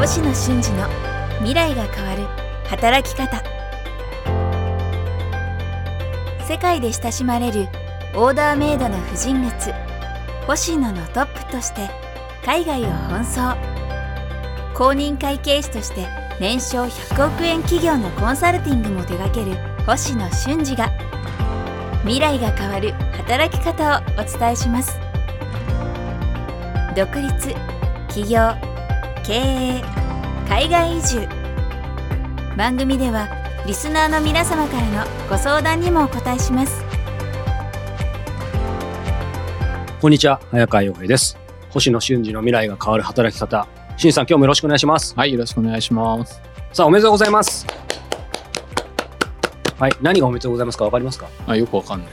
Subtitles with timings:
[0.00, 0.88] 星野俊二の
[1.40, 2.22] 未来が変わる
[2.70, 3.42] 働き方。
[6.48, 7.68] 世界で親しまれる
[8.14, 9.74] オーダーメイドの婦人靴
[10.46, 11.90] 星野のトップとして
[12.42, 13.58] 海外を奔走。
[14.74, 16.08] 公認会計士として
[16.40, 19.54] 年商100億円企業のコンサルティングも手掛ける
[19.84, 20.90] 星野俊二が
[22.04, 24.98] 未来が変わる働き方をお伝えします。
[26.96, 27.54] 独立
[28.08, 28.69] 起業
[29.24, 29.82] 経営
[30.48, 31.28] 海外移住
[32.56, 33.28] 番組では
[33.66, 36.82] リスナーの皆様からのご相談にもお答えします
[40.00, 41.36] こんにちは、早川洋平です。
[41.68, 43.66] 星野俊二の未来が変わる働き方。
[43.98, 45.14] 俊二さん、今日もよろしくお願いします。
[45.14, 46.40] はい、よろしくお願いします。
[46.72, 47.66] さあ、おめでとうございます。
[49.78, 50.86] はい、何がおめでとうございますか？
[50.86, 51.28] わかりますか？
[51.46, 52.08] あ、よくわかんない。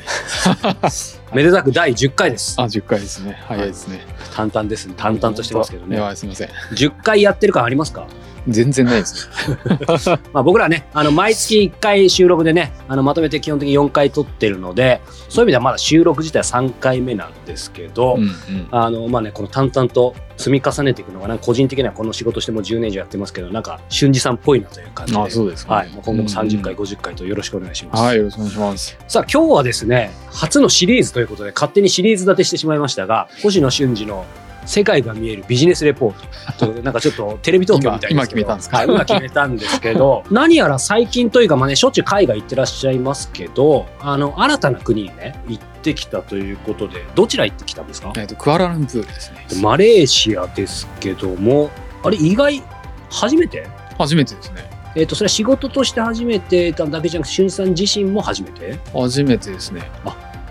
[1.34, 2.60] めでたく第10回です。
[2.60, 3.42] あ、10回ですね。
[3.48, 4.06] 早いですね。
[4.38, 4.94] 淡々ですね。
[4.96, 5.98] 淡々としてますけどね。
[5.98, 6.50] いや、すみません。
[6.76, 8.06] 10回やってる感ありますか？
[8.48, 9.30] 全然ないです。
[10.34, 18.32] まあ僕らね、あの、毎月1回収録でね、あの、まとめて基本的に4回撮ってるので、そういう意味ではまだ収録自体は3回目なんですけど、うんうん。
[18.72, 25.20] あの、まあね、この淡々と積み重ねていくのが、なんか個人的にはこの仕事してもう10年以上やってますけど、なんか、俊二さんっぽいなという感じで。
[25.20, 25.90] あ、そうですか、はい。
[25.92, 28.04] 今後も30回、うん50回とよろしくお願いします。
[28.04, 28.98] はい、よろしくお願いします。
[29.08, 34.26] さあ、今日はですね、初のシリーズということで、勝手にシリーズ立てしてしまいましたが、星野俊二の
[34.68, 38.78] 世界が見えるビジネスレポートということで、なんかちょっとテレビ東京みたいですけど今今決めたんですか？
[38.78, 48.12] はい、今決めたんですけど、 何やら最近というか、まあね、しょっちゅう海外行ってらっしゃいますけど、あの、新たな国にね、行ってきたということで、どちら行ってきたんですか？
[48.18, 49.62] えっと、クアラルンプールですね。
[49.62, 51.70] マレーシアですけども、
[52.04, 52.62] あれ意外、
[53.10, 53.68] 初めて？
[53.98, 54.70] 初めてですね。
[54.96, 58.80] えっ、と、それは仕事として初めてだけじゃなくて、俊一さん自身も初めて？
[58.94, 59.84] 初めてですね。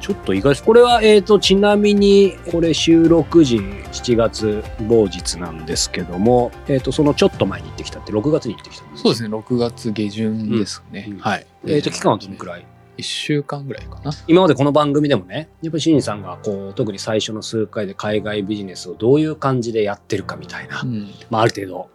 [0.07, 0.63] ちょっと意外です。
[0.63, 11.09] これは、えっ、と、ちなみに、これ収録時、7月某日なんですけども、えっ、と、そのちょっと前に行ってきたって、6月に行ってきたんですそうですね、6月下旬ですね。
[11.11, 11.47] うんはい。
[11.67, 12.67] えっ、と、期間はどのくらい
[12.99, 14.13] ？1週間ぐらいかな。
[14.29, 21.11] 今までこの番組でもね、やっぱり新さんが、こう、特に最初の数回で海外ビジネスをどういう感じでやってるかみたいな、うん。
[21.31, 21.91] まあ、ある程度、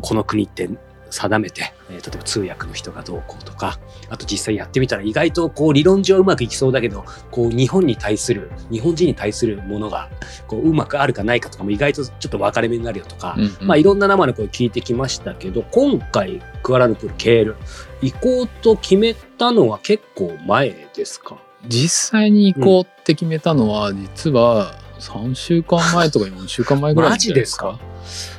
[0.00, 0.70] この国って
[1.16, 3.78] 定めて、えー例えば通訳の人がどうこうとか、
[4.10, 10.08] あと実際やってみたら意外とこう理論上うまくいきそうだけど、こう日本に対する、日本人に対するものが
[10.46, 13.66] こううまくあるかないかとかも意外とちょっと分かれ目になるよとか、うんうん。
[13.66, 17.56] まあいろんな生の声聞いてきましたけど、今回クアラルンプールケール
[18.02, 21.38] 行こうと決めたのは結構前ですか？
[21.66, 27.78] 実際に行こうって決めたのは、実は3週間前とか4週間前ぐらいマジですか？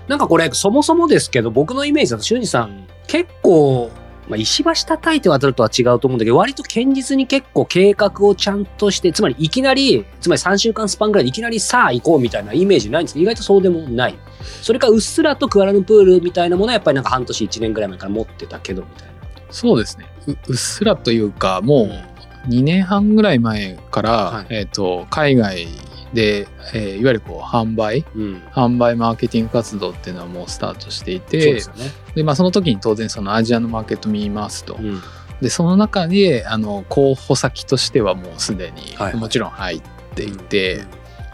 [0.08, 3.92] なんかこれそもそもですけど僕のイメージだと俊二さん結構、
[4.28, 14.18] まあ、石橋叩いて渡るとは違うと思うんだけど割と堅実に結構計画をちゃんとしてつまりいきなりつまり3週間スパンぐらいでいきなりさあ行こうみたいなイメージないんですけど意外とそうでもない。
[14.62, 19.14] それかうっすらとクアラルンプールみたいなものはやっぱりなんか半年1年ぐらい前から持ってたけどみたいな。
[19.50, 20.06] そうですね。
[20.28, 21.90] ううっすらというかも
[22.46, 24.48] う2年半ぐらい前から、はい。
[24.50, 25.68] えー、と海外
[26.14, 28.42] で、えーいわゆるこう販売うん。
[28.54, 35.02] 販売マーケティング活動っていうのはもうスタートしていそうてですよね、で、まあ、その時に当然そのアジアのマーケット見ますと、うん。
[35.42, 39.16] でその中であの候補先としてはもうすでにはい。
[39.16, 39.82] もちろん入っ
[40.16, 40.84] ていて、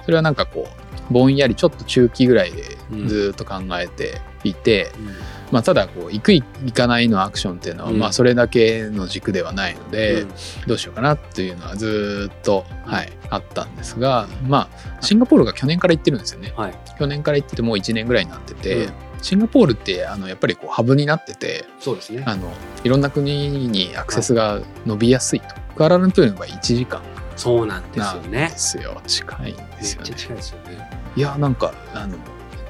[0.06, 0.68] それはなんかこ
[1.10, 3.08] うぼんやりちょっと中期ぐらいでうん。
[3.08, 8.00] ずーっと考えていて、うんまあ、ただこう行く行かないのアクションっていうのは、うん。
[8.00, 10.30] まあそれだけの軸ではないので、うん。
[10.66, 16.54] どうしようかなっていうのはずーっと、はい、あったんですがまあシンガポールが去年から行ってるんですよね。
[16.58, 16.74] はい。
[16.98, 18.94] 去年から行っててもう1年ぐらいになってて、うん。
[19.22, 22.24] シンガポールってあのやっぱりこうハブになっててそうですね。
[22.26, 22.52] あの
[22.84, 27.00] いろんな国にアクセスが伸びやすいと、クアラルンプールの場合1時間。
[27.36, 28.50] そうなんですよね。
[28.50, 29.00] ですよ。
[29.06, 30.08] 近いんですよね。
[30.08, 30.90] ちゃ近いですよね。
[31.16, 32.18] いやなんかあの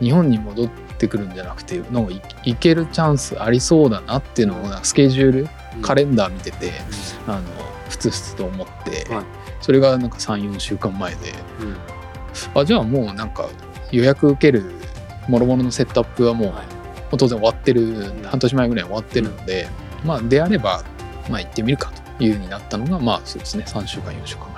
[0.01, 0.69] 日本に戻っ
[1.03, 5.49] てくるんじゃなくてなんかい行けるチャンスありそうだなっていうのをスケジュール
[5.81, 6.71] カレンダー見てて、
[7.27, 7.41] あの
[7.89, 9.25] ふつふつと思って、はい。
[9.61, 11.77] それがなんか34週間前でうんうん。
[12.55, 13.49] あじゃあもうなんか
[13.91, 14.71] 予約受ける
[15.27, 16.65] もろもろのセットアップはもう,、はい。
[16.65, 16.71] も
[17.13, 19.67] う当然終わってる半年前ぐらいに終わってるので、
[20.05, 20.83] まあであれば
[21.29, 24.52] まあ行ってみるかというふうになったのがまあそうですね3週間4週間。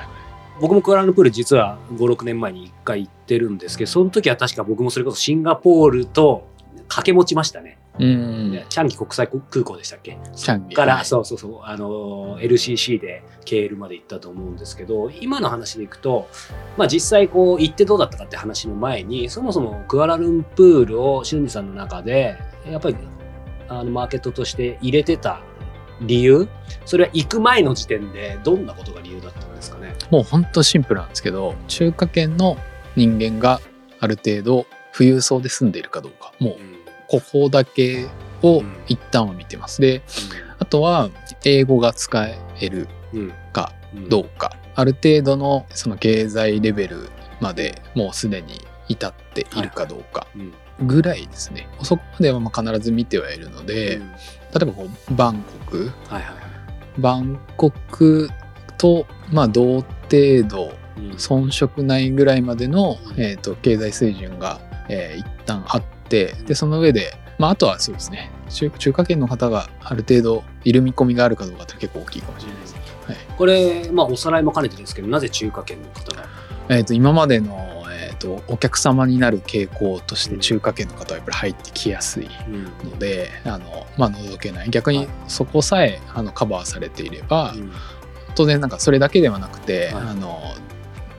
[0.61, 6.47] 僕もクアラルンプール実は56年前に1回行ってるんですけどその時は確か僕もそれこそシンガポールと
[6.87, 8.63] 掛け持ちましたね、うん。
[8.69, 10.17] チャンギ国際空港でしたっけ？
[10.35, 10.75] チャンギ。
[10.75, 11.05] から、はい。
[11.05, 11.59] そうそうそう。
[11.63, 16.27] あの LCC でケールまで行ったと思うんですけど今の話でいくと、
[16.77, 22.37] まあ、実際こう行ってどうだったかって話の前にそもそもクアラルンプールを俊二さんの中で
[22.69, 22.95] やっぱり
[23.67, 25.41] あのマーケットとして入れてた
[26.01, 26.47] 理由？
[26.85, 29.95] それは行く前の時点でどんなことが理由だったんですかね？
[30.11, 32.57] もう本当シンプルなんですけど中華圏の
[32.95, 33.59] 人間が
[33.99, 36.33] ある程度富裕層で住んでいるかどうか。
[36.39, 36.57] もう
[37.07, 38.07] ここだけ
[38.41, 39.81] を一旦は見てます。
[39.81, 40.01] で、
[40.57, 41.09] あとは
[41.43, 42.27] 英語が使
[42.59, 44.09] えるうんかうん。
[44.09, 47.09] どうか、ある程度のその経済レベル
[47.39, 50.27] までもうすでに至っているかどうか。
[50.35, 51.67] うんぐらいですね。
[51.83, 54.11] そこまではまあ必ず見てはいるので、うん。
[54.11, 54.17] 例
[54.61, 56.35] えばこうバンコク、はいはいはい。
[56.99, 58.29] バンコク
[58.77, 61.11] とまあ同程度うん。
[61.11, 68.31] 遜色ないぐらいまでの、えー、と経済水準が、えー一旦あってでその上で、まあ、あとはそうですね。
[68.49, 72.81] 中中華圏の方がある程度いる見込みがあるかどうかって結構大きいかもしれないですね。
[73.05, 73.17] はい。
[73.37, 76.25] これ、まあ、おさらいも兼ねてですけど、なぜ中華圏の方が？
[76.69, 77.74] えー、と今までの、えー、
[78.25, 80.41] とお客様になる傾向としてうん。
[80.41, 82.63] 中華圏の方はやっぱり入ってきやすいうん。
[82.89, 84.69] ので、あのまあ覗けない。
[84.69, 87.53] 逆にそこさえあのカバーされていれば、
[88.35, 90.03] 当然なんかそれだけではなくて、はい。
[90.07, 90.39] あの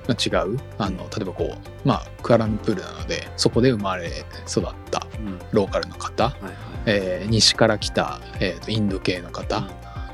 [0.08, 5.38] まあ違うあの例えばこうまあクアラルンプールなのでそこで生まれ育ったうん。
[5.52, 6.52] ローカルの方、はいはい。
[6.86, 9.62] えー西から来た、えーとインド系の方、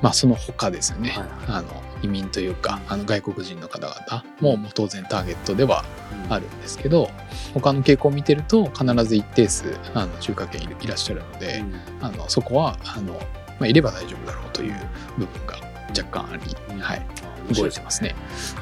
[0.00, 1.29] まあその他ですよね、はいはい。
[1.49, 1.69] あの
[2.02, 5.84] 移民というかあの外国人の方々ももう当然ターゲットでは
[6.28, 7.10] あるんですけど
[7.54, 11.62] 他の傾向を見てると必ず一定数あの中華圏いらっしゃるので、
[12.00, 13.20] あのそこはあの、ま
[13.62, 14.75] あ、いれば大丈夫だろうという
[15.19, 15.56] 部分が
[15.90, 16.81] 若干あり、うん。
[16.81, 17.06] はい、
[17.54, 17.69] 動い。
[17.69, 18.14] いてますね。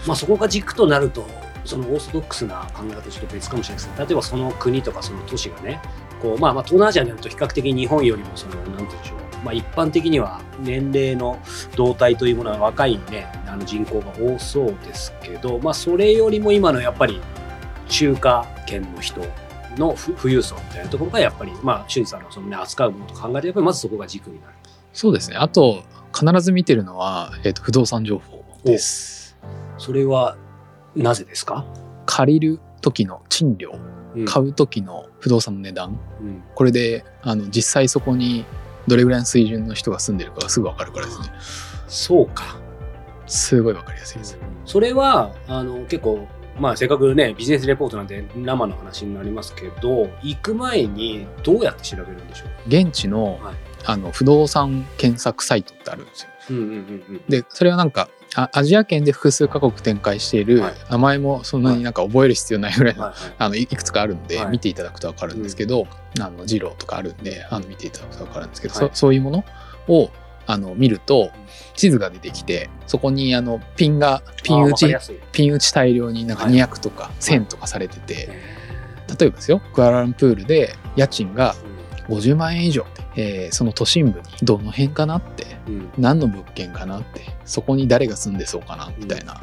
[0.07, 1.27] まあ、そこが軸となると
[1.65, 5.81] そのオーソドックスな考え方とちょっと別かもしれないですけど例えばその国とかその都市がね
[6.21, 11.39] こう、まあ、まあ東南アジアになると比較的日本よりもそのなんて言うんでしょう、まあ、一般的には年齢の
[11.77, 17.21] 動態というものは若い、ね、あの人口が多そうですけど、まあ、それよりも今のやっぱり
[17.89, 19.21] 中華圏の人
[19.77, 24.55] の富富裕層みたいなところがやっぱり、まあ、俊二さんのその、ね、扱うものと考えるとやっぱりまずそこが軸になる。
[24.93, 25.37] そうですね。
[25.37, 29.37] あと必ず見てるのは、えー、と不動産情報です。
[29.79, 30.37] それは
[30.97, 31.65] なぜですか、
[32.07, 33.73] 借りる時の賃料
[34.15, 34.25] うん。
[34.25, 35.99] 買う時の不動産の値段。
[36.21, 36.43] うん。
[36.55, 38.45] これであの実際そこに
[38.91, 41.29] どれぐらいの水準の人が住んでるかがすぐ分かるからですね。
[41.89, 42.59] そうか。
[43.27, 44.39] すごい分かりやすいです。
[44.65, 46.27] それはあの結構
[46.59, 52.49] まあせっかくねビジネスレポートなんで生の話になりますけど行く前にどうやって調べるんでしょう？
[52.69, 53.55] 現地の,、はい。
[53.87, 56.29] あの不動産検索サイトってあるんですよ。
[56.51, 57.23] うんうんうんうん。
[57.29, 60.75] でそれはなんかあアジア圏で複数カ国展開している、はい。
[60.91, 63.35] 名前もそんなになんか覚える必要ないぐらいの,、はいはい。
[63.39, 64.51] あのいいくつかあるんで、はい。
[64.51, 65.87] 見ていただくと分かるんですけど、
[66.21, 68.89] あのジローとかあるんであの見ていただくと分かるんですけど、はい。
[68.93, 69.45] そそういうもの
[69.89, 70.11] を
[70.47, 71.31] あの見ると
[71.75, 74.95] 地図が出てきてそこにあのピンがピン打ち
[75.33, 76.55] ピン打ち大量になんかはい。
[76.55, 78.27] 200とか1000とかされてて、へ
[79.19, 81.80] 例えばですよクアラルンプールで家賃がー
[82.11, 82.85] 50万円以上、
[83.17, 85.47] えーその都心部にどの辺かなって。
[85.67, 85.75] うん。
[85.75, 87.23] うん何の物件かなって。
[87.45, 89.41] そこに誰が住んでそうかなみたいな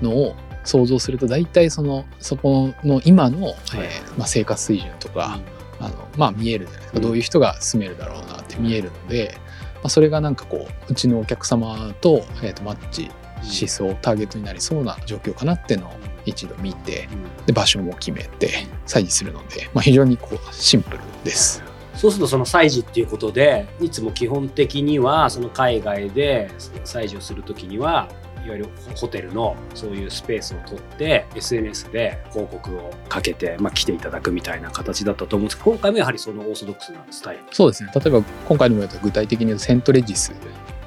[0.00, 5.38] のを想像すると大体そのそこの今の、えーまあ、生活水準とか、
[5.80, 7.02] あのまあ見えるじゃないですか、うん。
[7.02, 9.34] どういう人が住めるだろうなって見えるので、
[9.74, 13.10] まあ、それがなんかこううちのお客様と,、えーとマッチ
[13.42, 15.92] しそうターゲットになりそうな状況かなっていうのを
[16.24, 17.46] 一度見てうん。
[17.46, 21.62] で場所も決めて催事するので、まあ、非常にこうシンプルです。
[21.94, 26.50] そうするとその催事っていうことでいつも基本的にはその海外で
[26.84, 28.08] 催事をするときには
[28.44, 37.44] いわゆるホテルのそういうスペースを取って SNS で広告をかけて、まあ、来ていただくみたいな形だったと思うんですけど今回もやはりそのオーソドックスなスタイル。
[37.52, 37.90] そうですね。
[37.94, 40.32] 例えば今回のもやった具体的に言うとセントレジス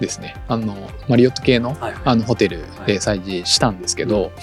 [0.01, 0.35] ですね。
[0.49, 0.75] あの
[1.07, 2.87] マリオット系のはいあのホテルはい。
[2.87, 4.33] で催事したんですけど、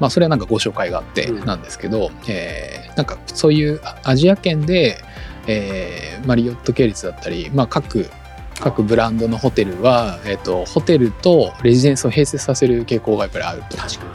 [0.00, 1.44] まあそれはなんかご紹介があってうん。
[1.44, 4.98] なんですけど、えーなんかそういうあアジア圏で、
[5.46, 8.08] えーマリオット系列だったり、まあ、各
[8.60, 13.76] 各ブランドのホテルは、えー、とホテルとレジデンスを併設させる傾向がやっぱりあると。
[13.76, 14.10] 確かに。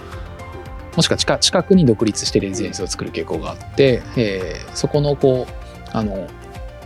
[0.96, 6.28] もしくは近近くに独立してレジデンスを作る傾向があって、えーそこのこうあのいわ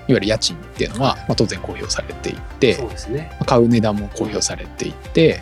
[0.07, 3.31] ゆる家賃っていうのは、まあ、当然公表されていってそうですね。
[3.45, 5.41] 買う値段も公表されていって、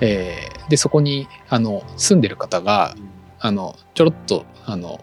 [0.00, 2.94] えーでそこにあの住んでる方が
[3.40, 5.00] あのちょろっとあの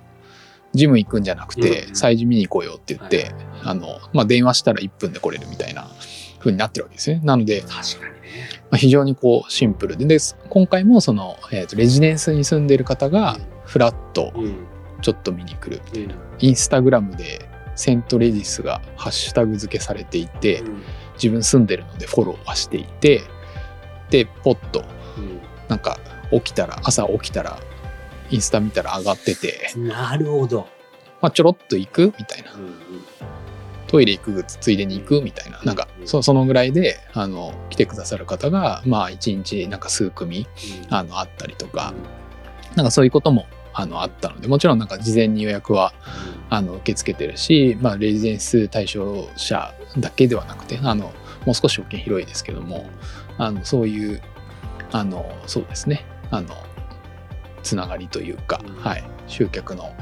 [0.75, 1.91] ジム行くんじゃなくて、うん。
[1.91, 3.31] 催事見に行こうよって言って、
[3.63, 5.87] あのまあ、電話したら1分で来れるみたいな
[6.39, 7.21] 風になってるわけですね。
[7.23, 8.49] なので、確かにね。
[8.69, 10.05] まあ、非常にこうシンプルで。
[10.05, 10.17] で
[10.49, 14.67] 今回もその、えーとレジデンスに住んでる方がフラッとうん。
[15.01, 15.81] ちょっと見に来る。
[15.93, 16.15] うん。
[16.39, 20.81] インスタグラムでセントレディスがハッシュタグ付けされていて、うん。
[21.15, 23.21] 自分住んでるのでフォローはしていて
[24.09, 24.83] でポッと
[25.67, 25.97] なんか
[26.31, 27.59] 起きたら朝起きたら
[28.35, 30.67] インスタ見たら上がってて、うんなるほど。
[31.21, 32.53] まあ、ちょろっと行くみたいな。
[32.53, 32.73] うんうん。
[33.87, 35.61] トイレ行くついでに行くみたいな。
[35.63, 36.07] なんかうん。
[36.07, 40.47] そそのぐらいであの来てくださる方がまあ一日なんか数組
[40.89, 41.93] あのあったりとか。
[42.75, 45.93] なんかそういうこともあのあったのでもちろんなんか事前に予約は
[46.49, 51.13] あの受け付けてるし、まあ、レジデンス対象者だけではなくてあの
[51.45, 52.89] もう少し保険広いですけども
[53.37, 54.21] あのそういう
[54.91, 56.05] あのそうですね。
[56.31, 56.55] あの
[57.65, 58.75] つながりというか、うん。
[58.75, 59.93] はい、集客の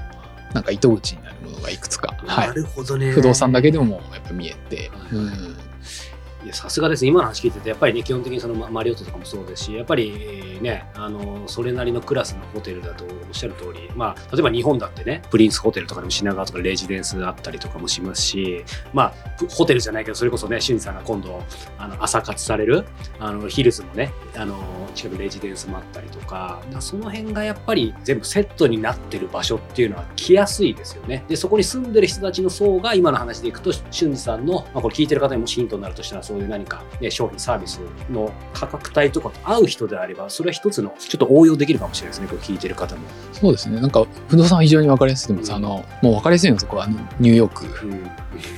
[0.54, 3.12] なんか糸口になるものがいくつか、は、ないるほどね。
[3.12, 21.42] 不動産だけでもやっぱ見えて、はいうん、さすがですね、今の話聞いてて、やっぱりね、基本的にそのママリオットとかもそうですし、やっぱりね、あのそれなりのクラスのホテルだとおっしゃる通り、まあ、例えば日本だってね、プリンスホテルとかでも品川とかレジデンスあったりとかもしますし、まあ、プホテルじゃないけど、それこそね、俊二さんが今度、
[21.78, 22.86] あの朝活される、
[23.20, 24.58] あのヒルズのね、あの
[24.94, 31.24] 近くレジデンスもあったりとか、だからその辺がやっぱり全部セットになってる場所っていうのは来やすいですよね。
[31.28, 43.02] で、そこに住んでる人たちの層が今の話でいくと、俊二さんの、まあ、これ聞いてる方にもしヒントになるとしたら、そういう何か、ね、商品、サービスの価格帯とかと合う人であれば、それは一つのちょっと応用できるかもしれないですね、これ聞いてる方も。
[43.32, 46.88] そうですねなんか不動産は非常に分かりやすいと思います、うんあのもう分かりやすいのはそこは
[47.20, 47.92] ニューヨークうん。
[47.92, 48.08] ニュ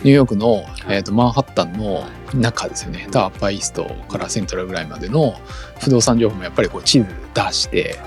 [0.03, 5.39] ーヨークの、えー、とマンハッタンの中ですよね、ターパーイーストからセントラルぐらいまでの
[5.79, 7.99] 不動産情報もやっぱりこう地図出して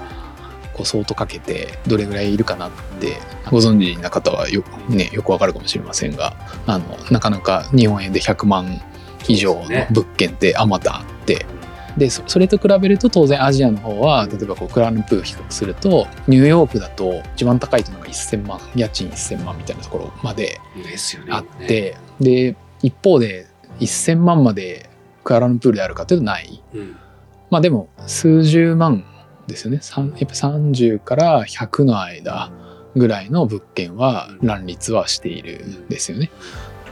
[0.79, 2.71] こう相当かけてどれぐらいいるかなっ
[3.01, 3.17] て
[3.51, 6.35] ご存知な方はよ,、ね、よくわかるかもしれませんが
[6.67, 8.81] あのなかなか日本円で100万
[9.27, 11.45] 以上の物件ってあまたあって。
[11.97, 21.33] でそそれと比べると当然アジアの方は例えばこうクラルンプール比較するとニューヨークだと一番高いとなんか1000万家賃1000万みたいなところまでですよね。
[21.33, 23.49] あって、で一方で
[23.87, 24.89] 1000万まで
[25.25, 26.63] クアラルンプールであるかというとない。
[26.75, 26.97] うん。
[27.51, 29.05] まあでも数十万
[29.47, 29.77] ですよね。
[29.77, 32.51] やっぱ30から100の間
[32.95, 36.31] ぐらいの物件は乱立はしているんですよね。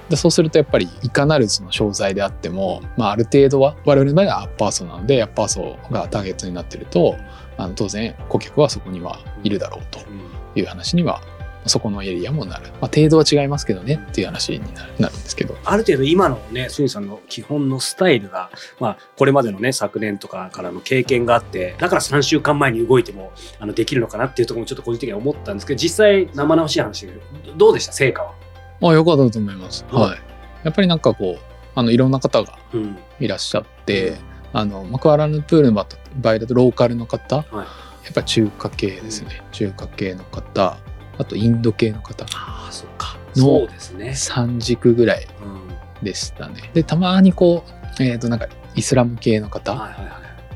[0.08, 7.16] でそうするとやっぱりいかなるその商材であっても、まあ、ある程度は我々の場合はアッパー層なのでアッパー層がターゲットになってると
[7.56, 10.36] あの当然顧客はそこにはいるだろうとうん。
[10.54, 11.20] いう話には
[11.68, 15.56] そこのエリアもなる、まあ、程度は違いますけどねっていう話になるんですけど。
[15.64, 27.12] ある程度今のね、スニさんの基本のスタイルが、まあ、これまでのね、昨年とかからの経験があって、だから3週間前に動いても、あの、できるのかなっていうところもちょっと個人的には思ったんですけど、実際生々しい話で、
[27.56, 27.92] どうでした？
[27.92, 28.34] 成果は？
[28.80, 30.20] まあよかったと思います、はいはい、
[30.64, 31.42] やっぱりなんかこう
[31.74, 32.98] あのいろんな方がうん。
[33.18, 34.18] いらっしゃって、
[34.52, 37.56] あのマクアラルンプールの場合だとローカルの方、はい。
[37.56, 37.62] や
[38.10, 40.78] っぱり中華系ですね、中華系の方
[41.18, 42.24] あとインド系の方。
[42.24, 44.08] のそうですね。
[44.10, 46.04] 3軸ぐらいうん。
[46.04, 47.64] でしたねでたまにこ
[47.98, 49.74] うえっ、となんかイスラム系の方。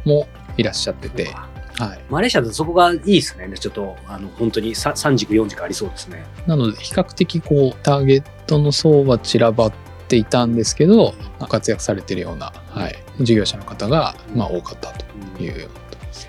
[0.04, 0.26] も
[0.56, 1.30] いらっしゃってて、
[1.78, 3.50] はい、マレーシアだとそこがいいですね。
[3.58, 6.24] ちょっと、あの、本当にさ3軸、4軸ありそうですね。
[6.46, 9.72] なので比較的こうターゲットの層は散らばっ
[10.08, 15.04] ていたんですけどまあ活躍されてるような、はい、事業者の方がまあ多かったと
[15.38, 16.28] うんいうようなことです。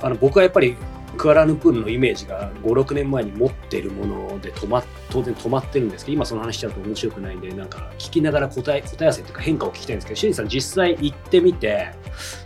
[0.00, 0.76] あの僕はやっぱり
[1.18, 11.90] クアラルンプールのイメージが56年前に持ってるもので止ま当然止まってるんですけど今その話しちゃうと面白くないんでなんか聞きながら答え答え合わせっていうか変化を聞きたいんですけど俊二さん実際行ってみて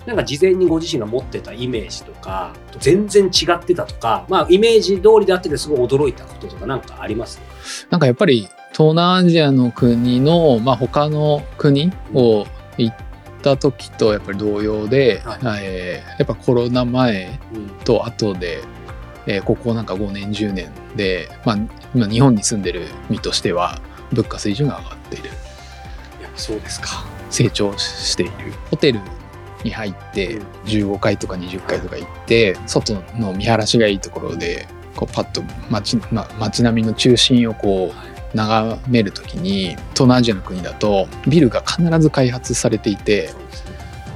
[0.07, 7.41] なんか事前にご自身が持ってたイメージとか全然違ってたとかまあイメージ通りであっててすごい驚いたこととかなんかあります？
[7.91, 12.47] なんかやっぱり東南アジアの国の、まあ、他の国を
[12.79, 12.97] 行っ
[13.43, 17.69] た時とやっぱり同様で、はえーやっぱコロナ前うん。
[17.85, 18.63] と後で、
[19.27, 21.59] えーここなんか5年10年で、まあ、
[21.95, 23.79] 今日本に住んでる身としては
[24.13, 25.31] 物価水準が上がっている
[26.37, 27.05] そうですか。
[27.31, 28.33] 成長している。
[28.71, 29.01] ホテル
[29.65, 30.47] に入ってうん。
[30.65, 43.31] 15階とか20階とか行って外の見晴らしがいいところでこうパッと街,、ま、街並みの中心をこうはい眺めるときに東南アジアの国だとビルが必ず開発されていて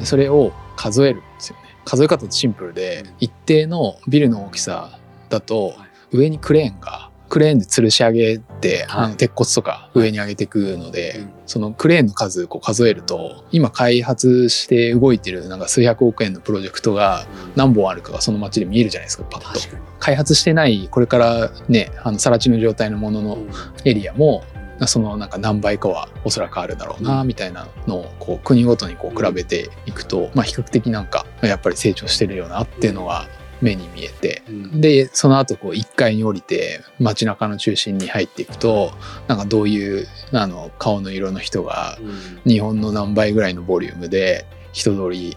[0.02, 1.62] それを数えるんですよね。
[1.84, 3.14] 数え方シンプルでうん。
[3.20, 19.76] 一定のビルの大きさだとはい上にクレーンがクレーンで吊るし上げて、鉄骨とか上に上げていくので、うんそのクレーンの数こう数えると今開発して動いてるなんか数百億円のプロジェクトが何本あるかがその街で見えるじゃないですかパッと。
[19.98, 23.50] 開発してないこれからねあの更地の状態のもののうん。
[23.84, 24.42] エリアも
[24.86, 33.26] そのなんか何倍かはおそらくあるだろうなみたいなのをこう国ごとにこう比べていくと、まあ、比較的なんかやっぱり成長してるよなっていうのが
[33.60, 34.80] 目に見えてうん。
[34.80, 38.92] でその後こう1階に降りて街中の中心に入っていくと
[39.28, 42.50] なんかどういうあの顔の色の人がうん。
[42.50, 45.36] 日本の何倍ぐらいのボリュームで人通り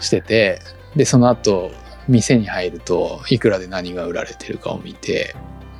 [0.00, 0.60] してて
[0.94, 1.70] でその後
[2.08, 5.34] 店に入るといくらで何が売られてるかを見て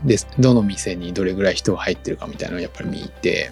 [0.04, 3.50] でどの店にどれぐらい人が入ってるかみたいなのをやっぱり見て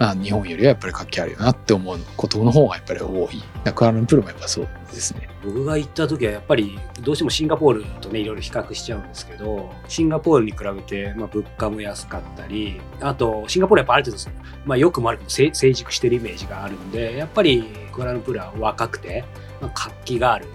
[0.00, 3.42] あ日本よりはやっぱり活気あるよなって思うことの方がやっぱり多い。
[3.64, 5.28] だクアラルンプールもやっぱそうですね。
[5.44, 14.30] 僕が行った時はやっぱりどうしてもシンガポールとねいろいろ比較しちゃうんですけどシンガポールに比べて、まあ、物価も安かったりあとシンガポールやっぱある程度、
[14.64, 19.24] まあ、よくもあるけど成成熟してるイメージがあるんでやっぱりクアラルンプールは若くて、
[19.60, 20.46] まあ、活気がある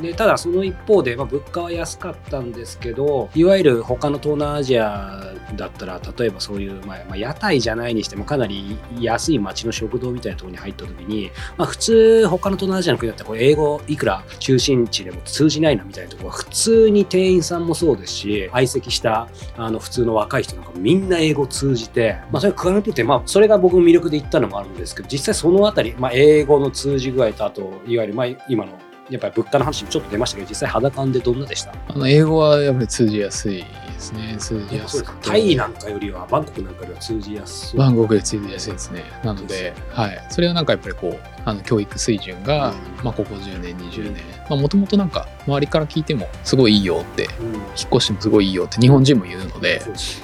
[0.00, 28.78] でただその一方で、まあ、物価は安かったんですけどいわゆる他の東南アジアだったら例えばそういう、まあ、まあ、屋台じゃないにしてもかなり安い町の食堂みたいなところに入った時に、まあ、普通他の東南アジアの国だったらこれ英語いくら中心地でも通じないなみたいなところは普通に店員さんもそうですし相席したあの普通の若い人なんかみんな英語通じて、まあ、それクアラルンプールってまあそれが僕の魅力で言ったのもあるんですけど実際そのあたり、まあ、英語の通じ具合とあといわゆるまあ今の
[29.10, 31.74] やっぱり物価の話もちょっと出ましたけど、実際肌感でどんなでした？
[31.88, 33.66] あの英語はやっぱり通じやすいで
[33.98, 34.36] すね。
[34.38, 35.06] 通じやすい。
[35.22, 37.78] タイなんかよりは、バンコクなんかよりは通じやすい。
[37.78, 39.02] バンコクで通じやすいですね。
[39.24, 40.26] なので、はい。
[40.30, 47.62] それはなんかやっぱりこう、あの教育水準が、うん、まあここ10年、20年、まあもともとなんか周りから聞いてもすごいいいよって、うん、引っ
[47.92, 49.82] 越してもすごいいいよって日本人も言うので、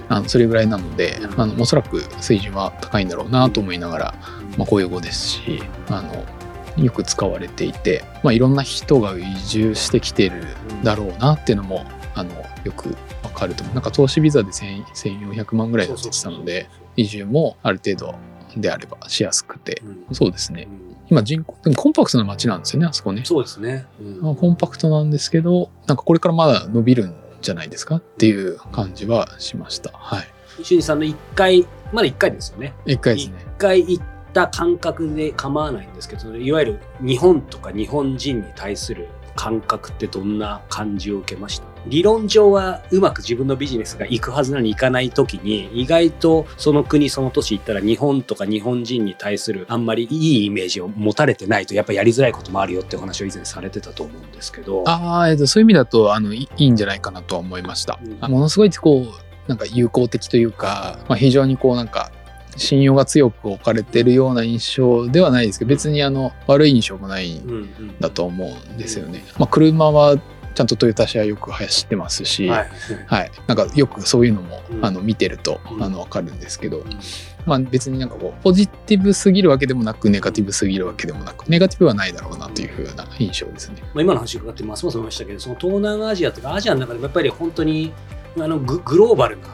[0.08, 4.14] あのそれぐらいなので、うん、あのおそらく水準は高いんだろうなと思いながら、
[4.56, 6.24] まあ公用語ですし、あの、
[6.76, 10.44] よく使われていて、まあ、いろんな人が移住してきてる
[10.82, 12.32] だろうなっていうのもあの
[12.64, 13.74] よくわかると思う。
[13.74, 18.14] なんか投資ビザで1400万ぐらいだってたので移住もある程度
[18.56, 23.22] であればしやすくて、うん、そうですね、うん、今人口でもコンパクトな街なんですよねあそこね。
[23.24, 29.90] そうですね、うん、コンパクトなんですけどなんかこれからまだ伸びるんじゃないですかっていう感じはしました。
[29.92, 30.28] はい。
[30.60, 32.74] 石井さんの1回まだ1回ですよね。
[32.86, 33.34] 1回ですね。
[33.36, 34.04] 1回行っ
[34.44, 41.66] った感覚で構わないんですけどいわゆる日本とか日本人に対する感覚ってどんな感じを受けました？
[41.86, 54.84] 理論上はうまく自分のビジネスが行くはずなのに行かない時に意外とその国その都市行ったら日本とか日本人に対するあんまりいいイメージを持たれてないとやっぱやりづらいこともあるよってお話を以前されてたと思うんですけど。
[54.86, 62.10] ああ、えっと、そういう意味だとあのいいんじゃないかなとは思いました、うん、ものすごいこうなんか友好的というか、まあ、非常にこうなんか
[62.56, 69.24] 信用が強く置かれてるような印象ではないですけど別にあの悪い印象もないんだと思うんですよね。
[69.38, 70.16] まあ、車は
[70.56, 72.68] ちゃんとトヨタ車よく走ってますし、はい、
[73.06, 76.82] はい、なんかよくそういうのも、あの見てると、あの分かるんですけど、
[77.44, 83.82] まあ、別になんかこうポジティブすぎるわけでもなくネガティブすぎるわけでもなくネガティブはないだろうなというふうな印象ですね。
[83.92, 87.92] まあ、今の話伺ってますます思いましたけどその東南アジアとかアジアの中でもやっぱり本当に
[88.38, 89.48] あのググローバルな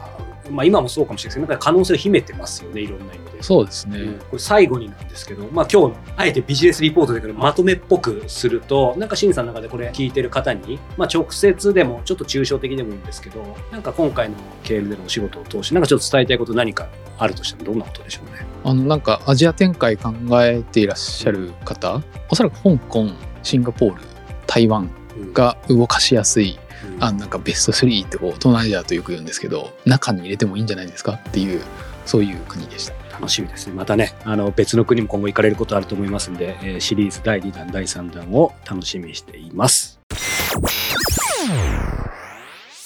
[0.49, 3.43] まあ、今もそうかもしれないですけど、可能性を秘めてますよね、いろんな意味で。
[3.43, 4.17] そうですね。
[4.29, 18.45] これ最後になんですけど、まあ今日、あえてビジネスリポートでまとめっぽくすると、なんか審査の中でこれ聞いてる方に、まあ直接でも、ちょっと抽象的でもいいんですけど、なんか今回の KL でのお仕事を通して、なんかちょっと伝えたいこと何かあるとしたらどんなことでしょうね。
[18.63, 23.09] あの、なんかアジア展開考えていらっしゃる方、おそらく香港、
[23.43, 24.01] シンガポール、
[24.47, 24.89] 台湾
[25.33, 26.59] が動かしやすい
[26.99, 31.13] あなんかベスト3ってこう東南アジアとよく言うんですけど中に入れてもいいんじゃないですか？
[31.13, 31.61] っていう
[32.05, 32.93] そういう国でした。
[33.13, 33.73] 楽しみですね。
[33.73, 39.99] またね、あの別の国も今後行かれることあると思いますんで、えー、シリーズ第2弾、第3弾を楽しみにしています。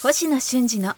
[0.02, 0.94] 星野俊二の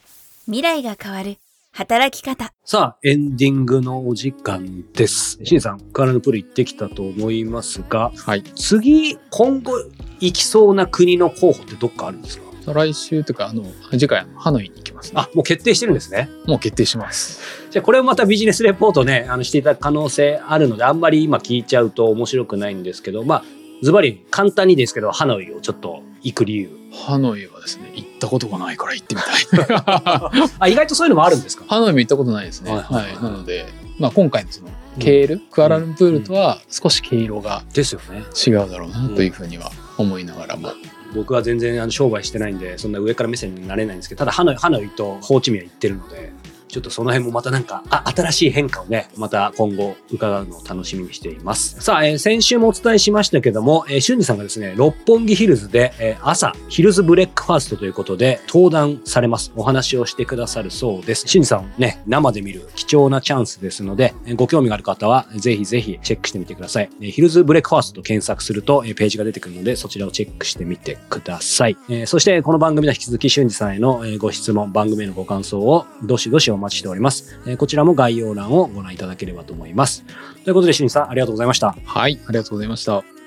[0.47, 1.39] 未来が変わる
[1.73, 2.53] 働き方。
[2.65, 5.39] さあ、エンディングのお時間です。
[5.45, 9.73] シンさん、カラのプール行ってきたと思いますが、はい、次、今後
[10.19, 12.50] 行きそうな国の候補ってどっかあるんですか？
[12.75, 16.29] 来週とか、あの、次回、ハノイに行きます、ね、あ、もう決定してるんですね。
[16.47, 17.41] もう決定します。
[17.71, 23.45] じゃあ、これをまたビジネスレポートね、あの、していただく可能性あるので、あんまり今聞いちゃうと面白くないんですけど、まあ、
[23.83, 26.71] ズバリ簡単にですけど、ハノイをちょっと行く理由。
[27.07, 29.67] ハノイはですね、行ったことがないから行ってみたい。
[30.59, 31.65] あ、意外とそういうのもあるんですか？
[31.69, 32.73] ハノイも行ったことないですね。
[32.73, 32.83] はい。
[32.83, 33.67] はい、なので、
[33.99, 40.73] まあ、今回のその、ケール、うん、クアラルンプールとは少し毛色がですよね違うだろうなというふうには思いながらも、
[41.15, 46.40] 僕は全然あの商売してないんでそんな上から目線になれないんですけどただハノイハノイとホーチミンは行ってるので。
[46.71, 51.81] ちょっとその辺もまたなんか、あ、新しい変化をね、また今後伺うのを楽しみにしています。
[51.81, 59.53] さあ、えー、先週もお伝えしましたけども、えー、俊二さんがですね、六本木ヒルズで、えー、朝、ヒルズブレックファーストということで、登壇されます。
[59.57, 61.27] お話をしてくださるそうです。
[61.27, 66.91] 俊二さんね、生で見る貴重なチャンスですので、えー、ご興味がある方は、ぜひぜひチェックしてみてください。
[67.01, 71.77] えー、ヒルズブレックファーストと検索すると、えー、ページが出てくるので、そちらをチェックしてみてください。
[71.89, 77.39] えー、そして、この番組では引き続き俊二さんへの、え、ご質問、番組へのご感想を、どしどしお待ちしております。
[77.47, 80.05] えこちらも概要欄をご覧いただければと思います。
[80.45, 81.75] ということで、しんさん、ありがとうございました。
[81.85, 83.20] はい、ありがとうございました。